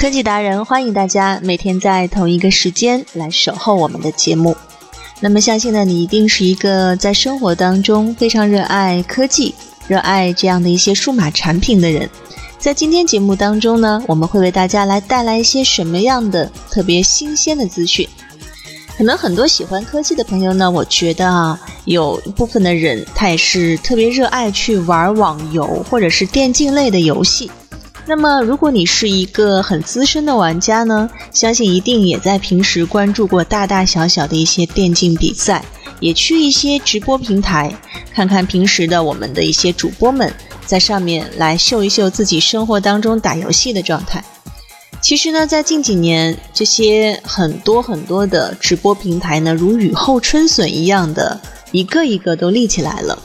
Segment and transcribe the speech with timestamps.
[0.00, 4.56] 科技达人，欢迎大家每天在同一个时间来守候我们的节目。
[5.20, 9.54] 那么，相信呢，你一定是一个在生活当中非常热爱科技、
[9.86, 12.08] 热爱这样的一些数码产品的人。
[12.58, 18.08] 在今天节目当中呢，我们会为大家来带来一些什么样的特别新鲜的资讯？
[18.96, 27.50] 可能很多喜欢科技的朋友呢，我觉得啊，有一部分的人他也是特别热爱去玩网游或者是电竞类的游戏。
[28.10, 35.64] 那么，如果你是一个很资深的玩家呢，相信一定也在平时关注过大大小小的一些电竞比赛，
[36.00, 37.72] 也去一些直播平台
[38.12, 40.34] 看看平时的我们的一些主播们
[40.66, 44.24] 在上面来秀一秀自己生活当中打游戏的状态。
[45.00, 53.16] 其实呢，在近几年，这些很多很多的直播平台呢，如雨后春笋一样的，一个一个都立起来了。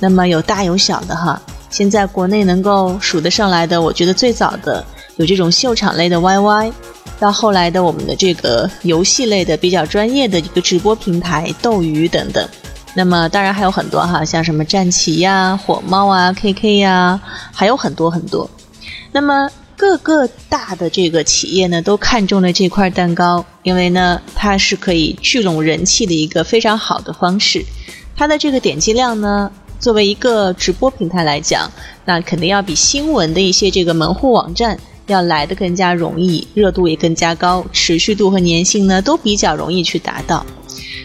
[0.00, 1.40] 那么有大有小的哈。
[1.72, 4.84] 现在国内能够数得上来的，我觉得最早的
[5.16, 6.70] 有这种秀场类的 YY，
[7.18, 12.46] 到后来的我们的这个游戏类的比较专业的一个直播平台斗鱼等等。
[12.92, 17.18] 那么当然还有很多哈，像什么战旗呀、火猫啊、KK 呀，
[17.50, 18.48] 还有很多很多。
[19.10, 27.64] 那么各个大的这个企业呢，都看中了这块蛋糕，因为呢它是可以聚拢人气的一个非常好的方式。
[28.14, 29.50] 它的这个点击量呢。
[29.82, 31.68] 作为一个直播平台来讲，
[32.04, 34.78] 那肯定要比新闻的一些这个门户网站
[35.08, 40.46] 要来的更加容易，热度也更加高，持续度和粘性呢都比较容易去达到。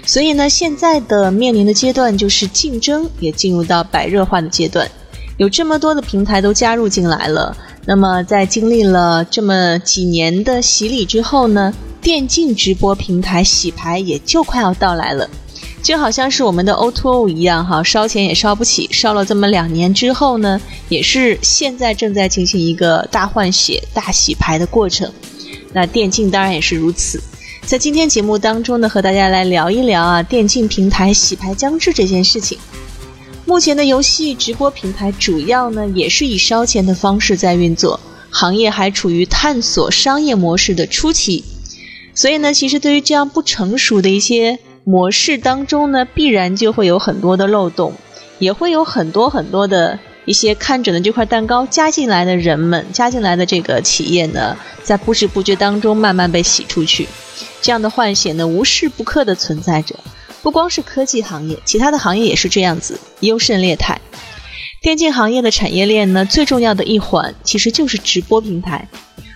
[0.06, 4.88] 所以呢，现在的面临的阶段就是竞争也进入到白热化的阶段，
[5.38, 7.58] 有这么多的平台都加入进来了。
[7.88, 15.28] 那么在经历了这么几年的洗礼之后呢，电竞直播平台洗牌也就快要到来了。
[15.88, 20.60] 就好像是我们的 O2O 一样，哈，烧钱也烧不起，烧了这么两年之后呢，
[20.90, 25.10] 也是现在正在进行一个大换血、大洗牌的过程。
[25.72, 27.24] 那电竞当然也是如此。
[27.66, 32.58] 在今天节目当中呢，和大家来聊一聊啊，电竞平台洗牌将至这件事情。
[33.46, 37.98] 目前的游戏直播平台主要呢，也是以烧钱的方式在运作，
[38.30, 41.46] 行业还处于探索商业模式的初期。
[42.14, 44.60] 所以呢，其实对于这样不成熟的一些。
[44.90, 47.94] 模式当中呢，必然就会有很多的漏洞，
[48.40, 57.06] 也会有很多很多的一些看准的这块蛋糕加进来的人们，加进来的这个企业呢，在不知不觉当中慢慢被洗出去。
[57.62, 59.94] 这样的换血呢，无时不刻的存在着。
[60.42, 64.00] 不光是科技行业，其他的行业也是这样子，优胜劣汰。
[64.82, 68.88] 电竞行业的产业链呢，最重要的一环其实就是直播平台，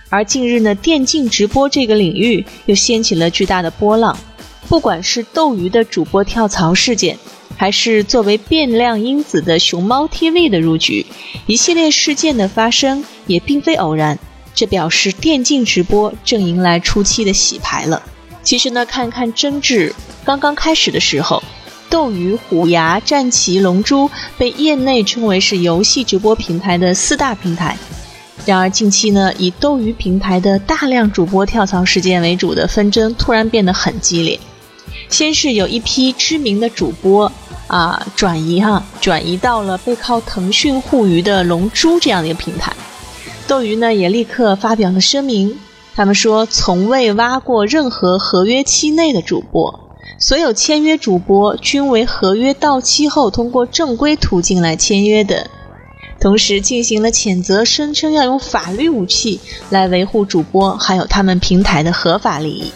[0.08, 4.16] 而近日呢，电竞直播这个领域又掀起了巨大的波浪。
[4.68, 7.18] 不管是斗鱼的主播跳槽事件，
[7.56, 11.04] 还是作为变量因子的熊猫 TV 的入局，
[11.46, 14.18] 一系列事件的发生也并非偶然。
[14.54, 18.02] 这表示电竞直播正迎来初期的洗牌了。
[18.42, 21.42] 其实呢，看看争执刚刚开始的时候，
[21.88, 27.76] 斗鱼、虎牙、战旗、龙珠被业内称为是游戏直播平台的四大平台。
[28.44, 34.38] 然而近期呢，以斗鱼平台的大量主播跳槽事件为主的纷争突然变得很激烈。
[35.08, 37.30] 先是有一批知名的主播
[37.66, 42.74] 啊转移哈，转移到了背靠腾讯互娱的龙珠这样的一个平台，
[43.46, 45.58] 斗鱼呢也立刻发表了声明，
[45.94, 49.80] 他们说从未挖过任何合约期内的主播，
[50.18, 55.50] 所有签约主播均为合约到期后通过正规途径来签约的，
[56.20, 59.40] 同时进行了谴责，声称要用法律武器
[59.70, 62.72] 来维护主播还有他们平台的合法利益。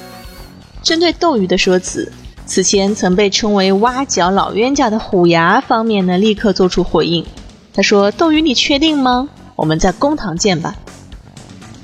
[0.87, 2.13] 针对斗鱼的说辞。
[2.47, 7.27] 此前曾被称为“挖角老冤家”的虎牙方面呢，立刻做出回应。
[7.75, 9.29] 他说：“斗鱼，你确定吗？
[9.57, 10.77] 我们在公堂见吧。”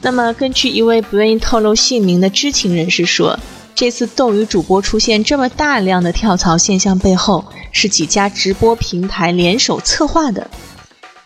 [0.02, 3.40] 那么，根据一位不愿意透露姓名的知情人士说，
[3.74, 10.48] 这次斗鱼主播出现这么大量的跳槽现象背后，是几家直播平台联手策划的。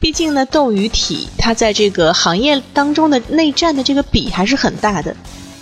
[0.00, 5.14] 毕竟呢，斗鱼体它在这个行业当中的内战的这个比还是很大的。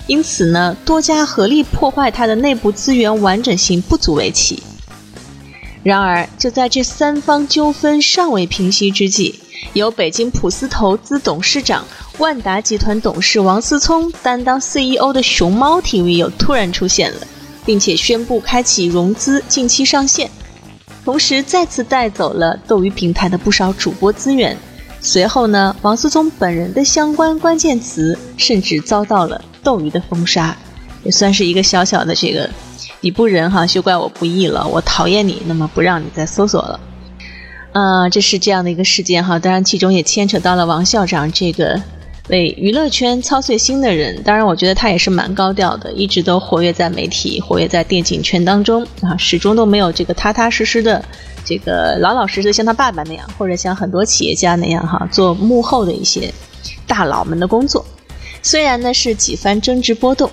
[0.07, 4.63] 因此呢，多家合力破坏它的内部资源完整性不足为奇。
[5.83, 9.39] 然而，就在这三方纠纷尚未平息之际，
[9.75, 11.85] 由北京普思投资董事长、
[12.19, 17.21] 万达集团董事王思聪担当 CEO 的熊猫 TV 又突然出现了，
[17.65, 20.31] 并且宣布开启融资，近期上线。
[21.05, 24.57] 同时，再次带走了斗鱼平台的不少主播资源。
[25.01, 30.57] 随后呢，王思聪本人的相关关键词甚至遭到了斗鱼的封杀，
[31.03, 32.49] 也算是一个小小的这个。
[33.01, 34.67] 你不仁哈，休怪我不义了。
[34.67, 36.81] 我讨厌你，那么不让你再搜索了。
[37.73, 39.39] 呃，这是这样的一个事件哈。
[39.39, 41.83] 当然，其中也牵扯到了王校长这个
[42.31, 44.23] 为娱乐圈操碎心的人。
[44.23, 51.05] 当然，我觉得他也是蛮高调的，一直都活跃在媒体、活跃在电竞圈当中啊，始终都没有这个踏踏实实的、
[51.45, 56.33] 这个老老实实像他爸爸那样，或者像很多企业家那样哈，做幕后的一些
[56.87, 57.85] 大佬们的工作。
[58.45, 60.31] 虽然呢是几番争执波动。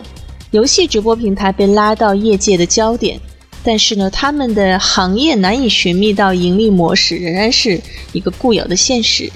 [0.52, 3.18] 游戏直播平台被拉到业界的焦点，
[3.64, 7.80] 但是呢，他们的行业难以寻觅到盈利模式，仍然是
[8.12, 9.32] 一个固有的现实。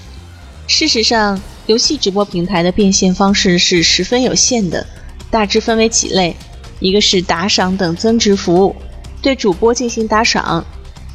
[0.67, 4.85] 事实上，游戏直播平台的变现方式是十分有限的，
[5.31, 6.35] 大致分为几类：
[6.81, 8.75] 一个是打赏等增值服务，
[9.21, 10.65] 对主播进行打赏，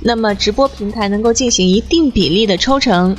[0.01, 3.15] 那么直播平台能够进行一定比例的抽成；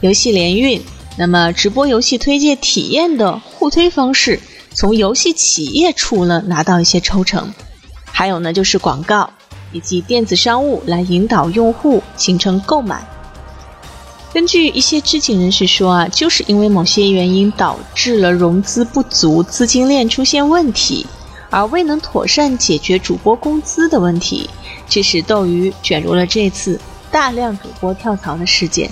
[0.00, 0.82] 游戏联运，
[1.16, 4.40] 那么直播游戏推荐体验的互推方式。
[4.74, 7.54] 从游戏企业处呢拿到一些抽成，
[8.04, 9.30] 还有呢就是广告
[9.72, 13.02] 以及电子商务来引导用户形成购买。
[14.34, 21.06] 根据一些知情人士说啊，就是因为某些原因导致了融资不足、资金链出现问题，
[21.48, 24.50] 而未能妥善解决主播工资的问题，
[24.90, 26.78] 致使斗鱼卷入了这次
[27.10, 28.90] 大量主播跳槽的事件。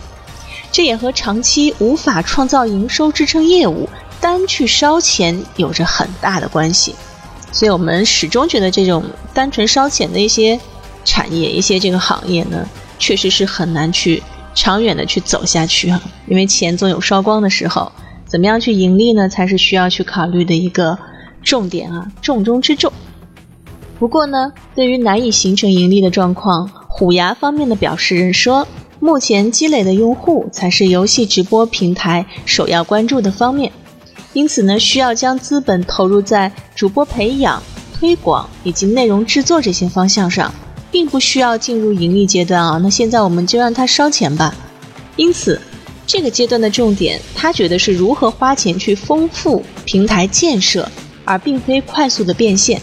[0.74, 3.88] 这也和长期无法创造营收支撑业务。
[4.20, 6.96] 单去烧钱有着很大的关系，
[7.52, 10.58] 所以我们始终觉得这种单纯烧钱的一些
[11.04, 12.68] 产业、一些这个行业呢，
[12.98, 14.20] 确实是很难去
[14.52, 16.02] 长远的去走下去哈。
[16.26, 17.92] 因为钱总有烧光的时候，
[18.26, 20.98] 怎么样去盈利呢，才是需要去考虑的一个
[21.44, 22.92] 重点啊，重中之重。
[24.00, 28.66] 不过呢，对于难以形成盈利的状况，虎牙方面的表示人说，
[29.04, 33.70] 目前积累的用户才是游戏直播平台首要关注的方面。
[34.32, 37.62] 因此呢，需要将资本投入在主播培养、
[37.92, 40.50] 推广以及内容制作这些方向上，
[40.90, 42.80] 并不需要进入盈利阶段啊。
[42.82, 44.54] 那现在我们就让他烧钱吧。
[45.16, 45.60] 因此，
[46.06, 50.90] 这个阶段的重点，他觉得是如何花钱去丰富平台建设，
[51.26, 52.80] 而并非快速的变现。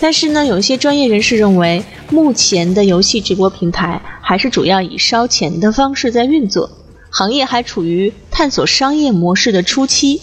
[0.00, 6.68] 但是呢，有一些专业人士认为，目前的游戏直播平台还是主要以烧钱的方式在运作，
[7.10, 10.20] 行业还处于探索商业模式的初期。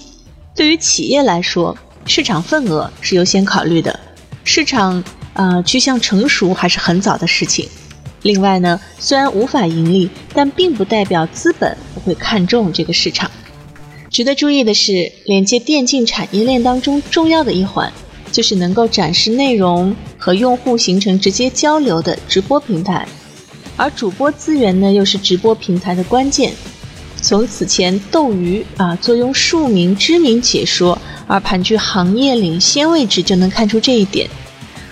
[0.54, 3.98] 对于企业来说，市场份额是优先考虑的，
[4.44, 5.02] 市场
[5.32, 7.70] 呃趋向成熟还是很早的事情。
[8.24, 13.32] 另外呢，虽然无法盈利，但并不代表资本不会看重这个市场。
[14.10, 17.90] 值得注意的是，连接电竞产业链当中重要的一环，
[18.34, 23.08] 就是能够展示内容和用户形成直接交流的直播平台，
[23.76, 26.54] 而主播资源呢，又是直播平台的关键。
[27.22, 34.30] 从此前斗鱼啊坐拥数名知名解说而盘踞行业领先位置就能看出这一点，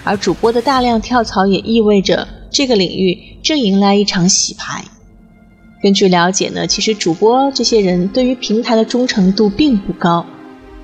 [0.04, 4.85] 而主播的大量跳槽也意味着这个领域正迎来一场洗牌。
[5.81, 10.26] 根据了解呢，其实主播这些人对于平台的忠诚度并不高，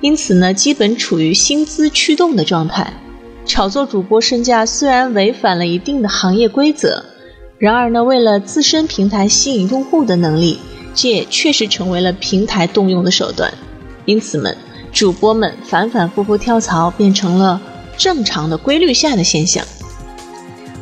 [0.00, 2.92] 因此呢，基本处于薪资驱动的状态。
[3.46, 7.04] 炒作主播身价虽然违反了一定的行业规则，
[7.58, 10.58] 然而呢，为了自身平台吸引用户的能力。
[10.94, 13.52] 这也确实成为了平台动用的手段，
[14.04, 14.56] 因此们
[14.92, 17.60] 主播们反反复复跳槽变成了
[17.96, 19.64] 正常的规律下的现象。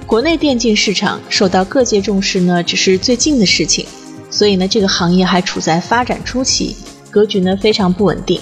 [0.06, 3.84] 国内电竞市场受到各界重视呢，只是最近的事情，
[4.30, 6.74] 所以呢，这个行业还处在发展初期，
[7.10, 8.40] 格局呢非常不稳定。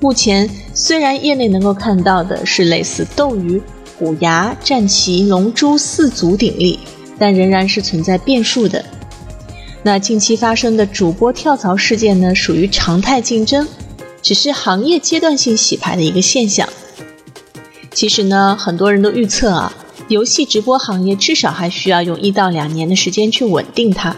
[0.00, 3.62] 目前虽然业内能够看到的是类似斗鱼、
[3.98, 6.78] 虎牙、战旗、龙珠四足鼎立，
[7.18, 8.84] 但仍然是存在变数的。
[9.82, 13.68] 那近期发生的主播跳槽事件呢，属于常态竞争，
[14.20, 16.68] 只是行业阶段性洗牌的一个现象。
[17.92, 19.72] 其实呢，很多人都预测啊，
[20.08, 24.16] 游戏直播行业至少还需要用一到两年的时间去稳定它。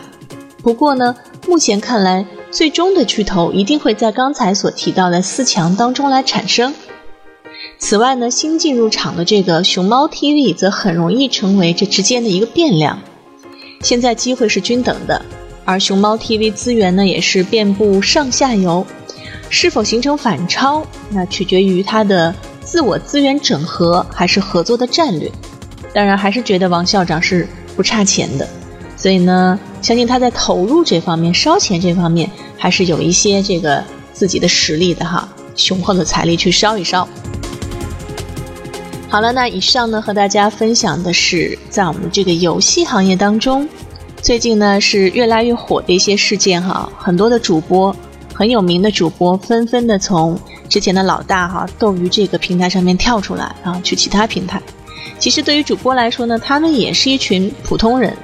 [0.62, 1.14] 不过呢，
[1.46, 6.74] 目前看来，最终的巨头一定会在刚才所提到的四强当中来产生。
[7.78, 13.00] 此外呢，新进入场的这个熊猫 TV 则很容易成为这之间的一个变量。
[13.82, 15.24] 现在机会是均等的。
[15.64, 18.84] 而熊猫 TV 资源呢，也是遍布上下游，
[19.48, 25.30] 是否形成反超，那取决于它的自我资源整合还是合作的战略。
[25.94, 28.48] 当然，还是觉得王校长是不差钱的。
[28.96, 37.08] 所以呢，相信他在投入这方面、烧钱这方面，还是有一些这个自己的实力的哈，雄厚的财力去烧一烧。
[39.10, 43.66] 好了，那以上呢和大家分享的是在我们这个游戏行业当中，
[44.20, 47.94] 最近呢是越来越火的一些事件哈，很多的主播
[48.34, 50.38] 很有名的主播纷纷的从
[50.68, 54.60] 之前的老大哈斗鱼这个平台上面跳出来啊，去其他平台。
[55.18, 58.14] 其实对于主播来说呢，他们也是一群普通人。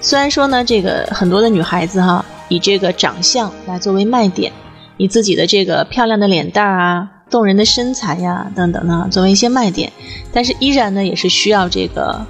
[0.00, 4.50] 虽然说呢，这个很多的女孩子哈，以这个长相来作为卖点，
[4.96, 9.92] 以自己的这个漂亮的脸蛋儿啊、动人的身材呀等等呢，作为一些卖点，
[10.32, 12.26] 但是依然呢，也是需要这个，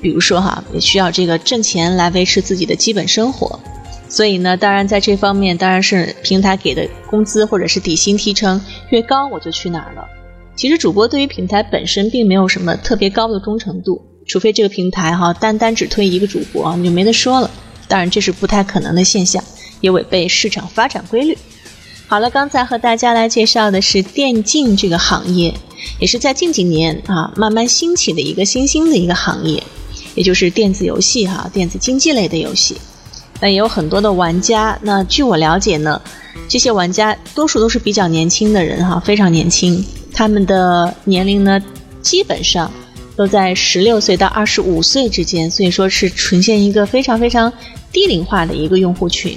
[0.00, 3.58] 比如说哈，也需要这个挣钱来维持自己的基本生活。
[4.08, 10.06] 所以呢，当然在这方面，当然是平台给的工资或者是底薪提成越高，我就去哪儿了。
[10.54, 14.00] 其实主播对于平台本身并没有什么特别高的忠诚度。
[14.26, 17.50] 除非这个平台哈单单只推一个主播，你就没得说了。
[17.88, 19.42] 当然这是不太可能的现象，
[19.80, 21.36] 也违背市场发展规律。
[22.06, 25.54] 好了，刚才和大家来介绍的是电竞这个行业，
[25.98, 29.62] 也是在近几年啊慢慢兴起的一个新兴的一个行业，
[30.14, 32.76] 也就是电子游戏哈，电子竞技类的游戏。
[33.40, 34.78] 那也有很多的玩家。
[34.82, 36.00] 那据我了解呢，
[36.48, 39.82] 这些玩家多数都是比较年轻的人哈，非常年轻，
[40.12, 41.58] 他们的年龄呢
[42.02, 42.70] 基本上。
[43.14, 47.52] 都在十六岁到二十五岁之间，所以说是呈现一个非常非常
[47.92, 49.36] 低龄化的一个用户群。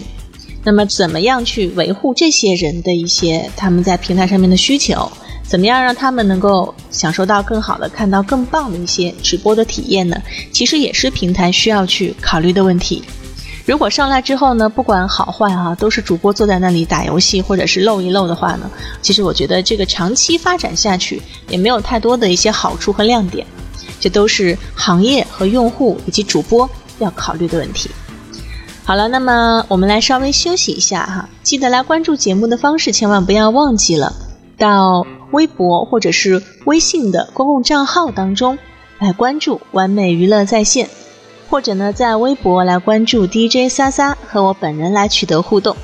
[0.65, 5.10] 那么，怎么样去维护这些人的一些他们在平台上面的需求？
[5.48, 10.19] 怎么样让他们能够享受到更好的、看到更棒的一些直播的体验呢？
[10.51, 13.03] 其实也是平台需要去考虑的问题。
[13.63, 18.69] 如果上来之后呢，不管好坏哈，都是主播坐在那里打游戏或者是露一露的话呢，
[19.03, 23.45] 其实我觉得这个长期发展下去也没有太多的一些好处和亮点。
[24.00, 26.67] 这都是行业和用户以及主播
[26.98, 27.89] 要考虑的问题。
[28.87, 34.13] 好了，那么我们来稍微休息一下哈，记得来关注节目的方式，千万不要忘记了
[34.59, 38.59] 到微博或者是微信的公共账号当中
[38.99, 40.87] 来关注“完美娱乐在线”，
[41.49, 45.75] 或者呢在微博来关注 DJ 莎莎和我本人来取得互动。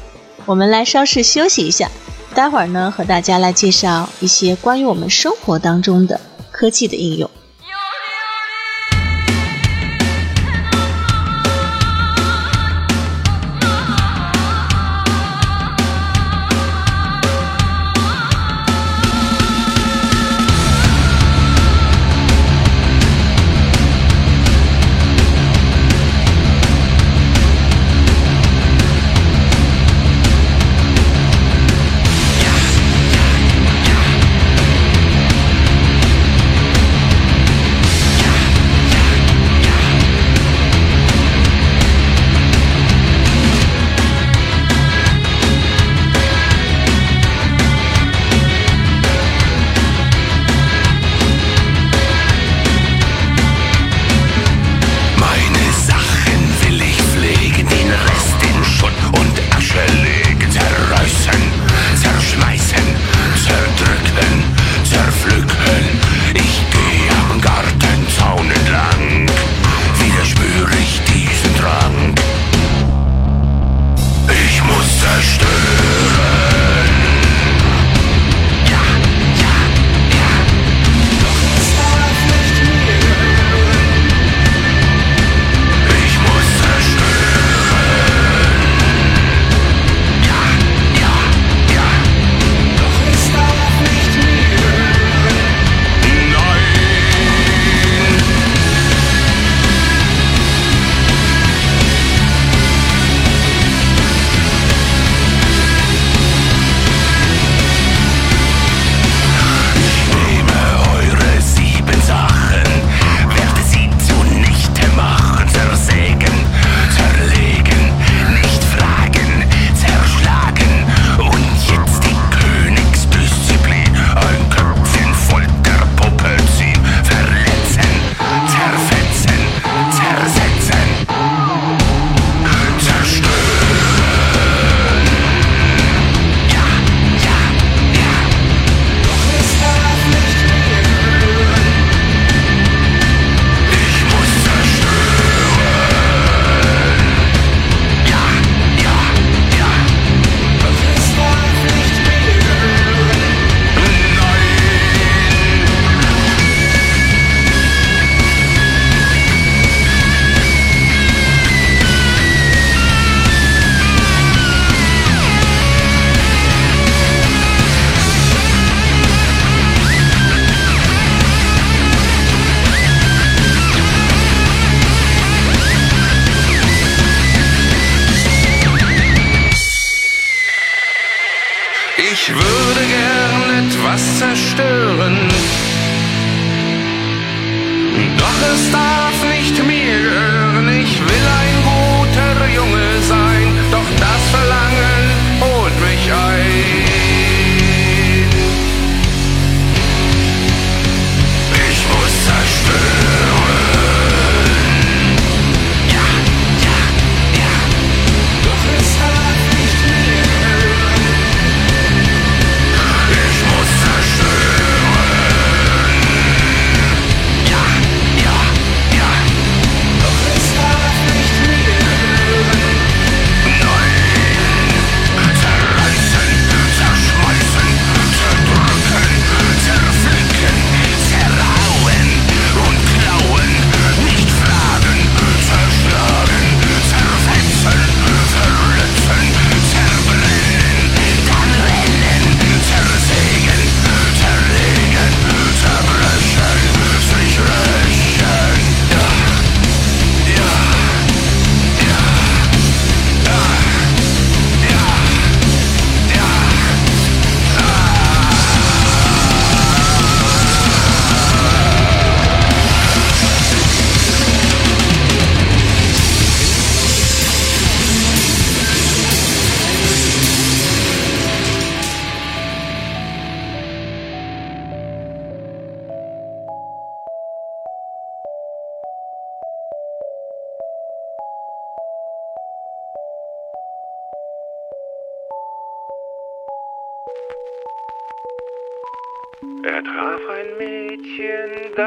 [0.45, 1.89] 我们来稍事休息一下，
[2.35, 7.27] 待会儿呢和大家来介绍一些关于我们生活当中的科技的应用。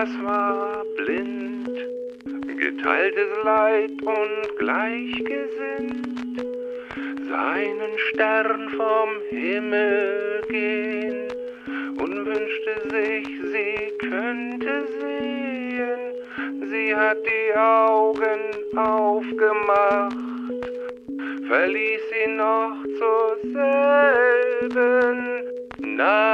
[0.04, 1.70] Das war blind,
[2.58, 6.44] geteiltes Leid und gleichgesinnt,
[7.26, 11.28] seinen Stern vom Himmel gehen
[11.98, 16.68] und wünschte sich, sie könnte sehen.
[16.70, 18.40] Sie hat die Augen
[18.76, 20.16] aufgemacht,
[21.48, 23.38] verließ ihn noch zur
[24.60, 25.16] selben
[25.96, 26.33] Nacht.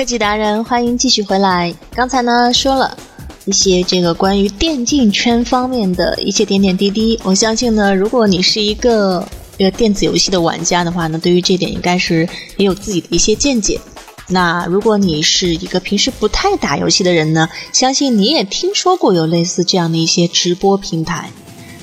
[0.00, 1.74] 科技达人，欢迎继续回来。
[1.94, 2.96] 刚才呢说了
[3.44, 13.78] 一些这个关于电竞圈方面的一些点点滴滴，我相信呢，如果你是一个这个电子游戏的玩家的话呢，对于这点应该是也有自己的一些见解。
[14.28, 21.28] 那如果你是一个平时不太打游戏的人呢，相信你也听说过有类似这样的一些直播平台。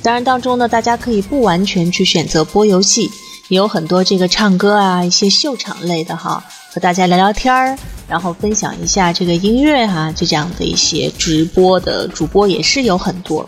[0.02, 3.12] 当然，当中呢，大家可以不完全去选择播游戏，
[3.50, 13.48] 也有很多这个唱歌啊，一些秀场类的哈，和大家聊聊天儿，然后分享一下这个音乐哈，就这样的一些直播的主播也是有很多，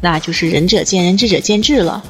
[0.00, 2.02] 那就是仁者见仁，智者见智了。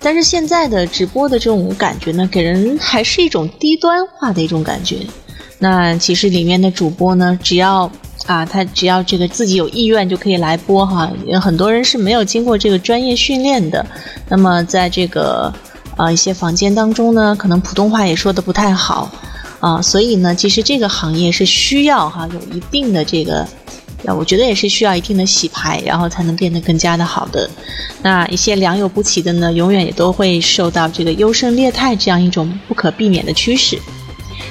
[0.00, 4.98] 但是现在的直播的这种感觉呢，给人还是一种低端化的一种感觉。
[5.58, 7.90] 那其实里面的主播呢，只要
[8.26, 11.10] 啊，他只要这个自己有意愿就可以来播哈。
[11.26, 13.84] 有很多人是没有经过这个专业训练的，
[14.28, 15.52] 那么在这个
[15.96, 19.10] 啊一些房间当中呢，可能普通话也说的不太好
[19.64, 23.46] 啊，所以呢，其实这个行业是需要哈有一定的这个。
[24.14, 27.48] 我觉得也是需要一定的洗牌，然后才能变得更加的好的。
[28.02, 33.78] 那一些良莠不齐的呢，永远也都会受到这个优胜劣汰这样一种不可避免的趋势。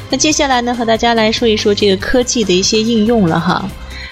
[0.09, 3.63] 那接下来呢，和大家来说一说这个科技的一些应用了哈。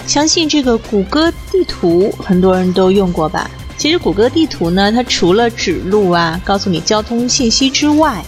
[0.06, 3.50] 相信这个谷歌地图很多人都用过吧？
[3.80, 8.24] 其实谷歌地图呢，它除了指路啊，告诉你交通信息之外，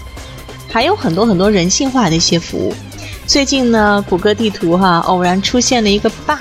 [0.74, 2.74] 还有很多很多人性化的一些服务。
[3.28, 6.40] 最近呢，谷歌地图哈偶然出现了一个 bug。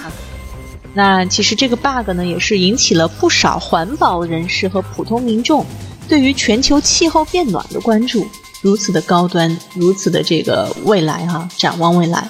[0.95, 5.67] 那其实这个 bug 呢，也是引起了不少环保人士和普通民众
[6.09, 8.27] 对于全球气候变暖的关注。
[8.63, 12.27] 如此的高端，如此的这个未来哈，展望未来。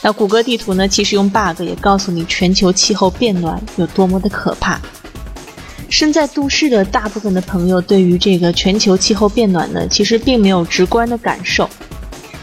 [0.00, 4.80] 那谷歌地图呢，其实用 bug 也告诉你全球气候变暖有多么的可怕。
[5.92, 11.68] 身在都市的大部分的朋友，对于这个全球气候变暖呢，其实并没有直观的感受。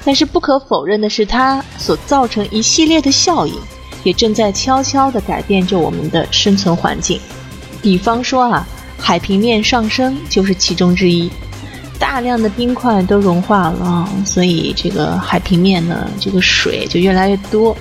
[0.06, 3.56] 但是不可否认的是，它所造成一系列的效应，
[4.04, 7.20] 也正在悄悄地改变着我们的生存环境。
[7.82, 8.68] 比方说啊，
[9.00, 11.28] 海平面上升就是其中之一。
[11.98, 17.76] 大量的冰块都融化了，所以这个海平面呢，这个水就越来越多，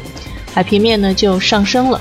[0.55, 2.01] 海平面呢就上升了。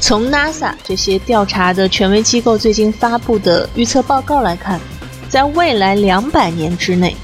[0.00, 4.80] 从 NASA 这些调查的权威机构最近发布的预测报告来看，
[5.28, 7.14] 在未来两百年之内，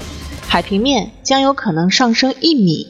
[0.47, 2.87] 海平面将有可能上升一米，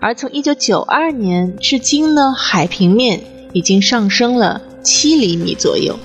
[0.00, 3.20] 而从1992年至今呢，海平面
[3.52, 5.98] 已经上升了七厘米左右。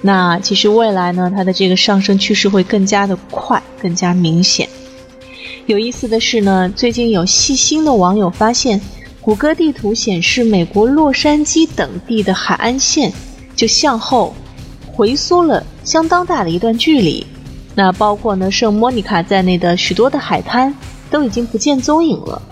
[0.00, 4.68] 那其实未来呢，它的这个上升趋势会更加的快，更加明显。
[5.66, 8.80] 有意思的是呢，最近有细心的网友发现。
[9.24, 13.10] 谷歌地图显示，美国洛杉矶等地的海岸线
[13.56, 14.34] 就向后
[14.92, 17.26] 回缩了相当大的一段距离。
[17.74, 20.74] 那包括呢圣莫妮卡在内的许多的海滩
[21.10, 22.42] 都已经不见踪影了，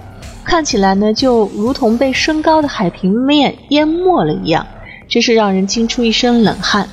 [0.44, 4.66] 看起来呢就如同被升高的海平面淹没了一样，
[5.06, 6.88] 真是让人惊出一身冷汗。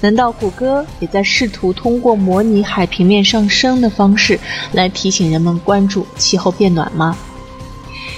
[0.00, 4.36] 难道谷歌也在试图通过模拟海平面上升的方式
[4.72, 7.16] 来提醒人们关注气候变暖吗？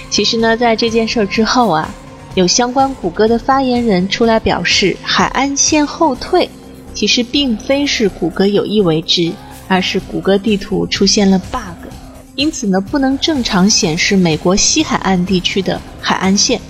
[0.09, 1.93] 其实呢，在这件事儿之后啊，
[2.35, 6.49] 有相关谷歌的发言人出来表示，海岸线后退
[6.93, 9.31] 其实并非是谷歌有意为之，
[9.67, 11.89] 而是谷歌地图出现了 bug，
[12.35, 16.61] 因此呢，不能正常显示美国西海岸地区的海岸线。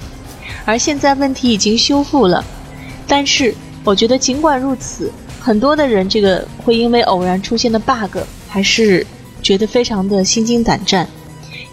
[0.64, 2.44] 而现在问题已经修复了，
[3.08, 8.18] 但是我觉得尽管如此，很多的人这个会因为偶然出现的 bug，
[8.48, 9.06] 还是
[9.44, 11.08] 觉得非常的心惊胆战。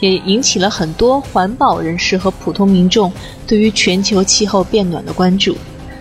[0.02, 3.12] 也引起了很多环保人士和普通民众
[3.46, 5.56] 对于全球气候变暖的关注。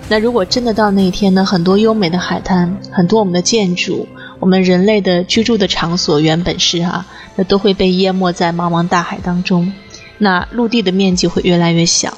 [0.09, 1.45] 那如果真的到那一天呢？
[1.45, 4.07] 很多优美的海滩，很多我们的建筑，
[4.39, 9.71] 我们人类的居住的场所，原本是哈，那都会被淹没在茫茫大海当中。
[10.17, 12.17] 那陆地的面积会越来越小，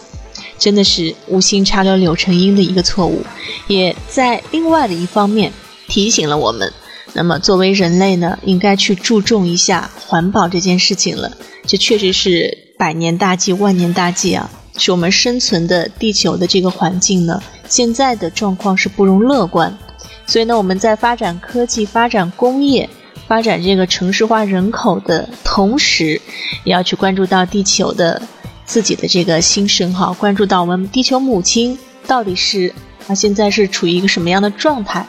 [0.57, 3.21] 真的是无心插柳柳成荫的一个错误。
[3.67, 5.51] 也在另外的一方面
[5.89, 6.71] 提醒了我们，
[7.13, 11.31] 那么作为人类呢，应该去注重一下环保这件事情了。
[11.65, 14.49] 这确实是百年大计、万年大计啊！
[14.75, 19.77] 是我们生存的地球的这个环境呢，现在的状况是不容乐观。
[20.25, 22.89] 所以呢，我们在发展科技、发展工业、
[23.27, 26.19] 发展这个城市化人口的同时，
[26.63, 28.19] 也要去关注到地球的
[28.65, 32.73] 自己的这个心声哈，关注到我们地球母亲到底是
[33.07, 35.05] 啊现在是处于一个什么样的状态，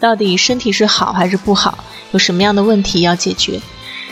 [0.00, 3.60] 到底身体是好还是不好，有什么样的问题要解决。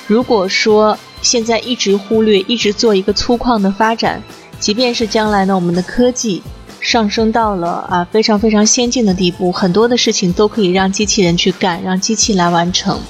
[0.07, 4.22] 如果说，现在一直忽略，一直做一个粗犷的发展，
[4.61, 6.42] 即便是将来呢，我们的科技
[6.81, 13.01] 上升到了啊非常非常先进的地步，很多的事情都可以让机器人去干，让机器来完成。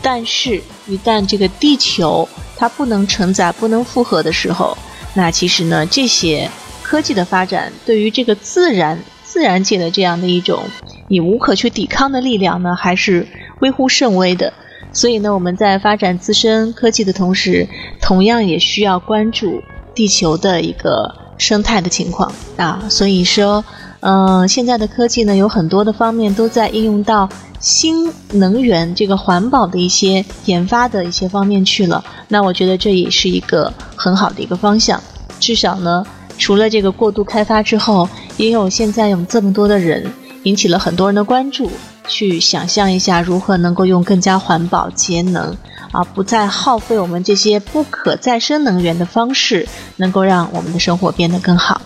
[0.00, 4.76] 但是，一旦这个地球它不能承载、不能负荷的时候，
[5.14, 6.50] 那其实呢，这些
[6.82, 10.62] 科技的发展对于这个自然、自然界的这样的一种
[11.10, 13.26] 你无可去抵抗的力量呢，还是
[13.58, 14.52] 微乎甚微的。
[14.92, 17.66] 所以呢，我们在发展自身科技的同时，
[18.00, 19.60] 同样也需要关注
[19.92, 22.84] 地球的一个生态的情况啊。
[22.88, 23.64] 所以说，
[23.98, 32.04] 嗯，现在的科技呢，有很多的方面都在应用到新能源这个环保的一些研发的一些方面去了。
[32.28, 35.02] 那我觉得这也是一个很好的一个方向。
[35.40, 36.06] 至少呢，
[36.38, 40.08] 除了这个过度开发之后，也有现在有这么多的人
[40.44, 41.70] 引起了很多人的关注。
[42.08, 45.56] 去想象一下，如何能够用更加环保、节能
[45.92, 51.80] 啊，不再耗费我们这些不可再生能源的方式，能够让我们的生活变得更好。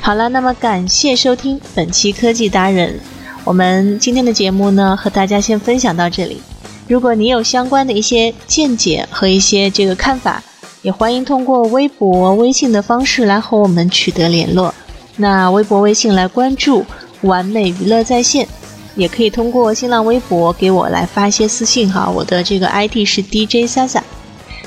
[0.00, 2.98] 好了，那么感谢收听本期科技达人，
[3.44, 6.40] 我们今天的节目呢，和大家先分享到这里。
[6.88, 10.42] 如果你有相关的一些见解和一些这个看法，
[10.80, 14.74] 也欢迎通过微博、微信的方式来和我们取得联络。
[15.16, 16.84] 那微博、微信来关注
[17.24, 18.48] “完美娱乐在线”。
[18.96, 24.00] 也可以通过新浪微博给我来发一些私信哈，我的这个 ID 是 DJ Sasa。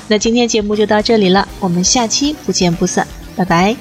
[0.06, 3.74] 那今天节目就到这里了，我们下期不见不散，拜拜。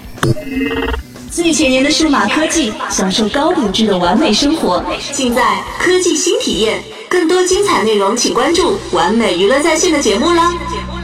[1.30, 6.82] 最前沿的数码科技，享受高品质的完美生活，尽在科技新体验。
[7.10, 10.97] 更多精彩内容，请关注完美娱乐在线的节目啦。